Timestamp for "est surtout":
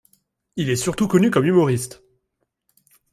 0.71-1.07